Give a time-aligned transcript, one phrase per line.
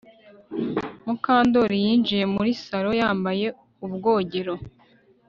[1.05, 3.45] Mukandoli yinjiye muri salo yambaye
[3.85, 4.53] ubwogero